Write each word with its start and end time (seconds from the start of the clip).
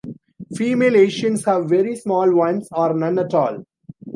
Female 0.55 0.97
Asians 0.97 1.45
have 1.45 1.69
very 1.69 1.95
small 1.95 2.33
ones, 2.35 2.67
or 2.71 2.91
none 2.95 3.19
at 3.19 3.35
all. 3.35 3.63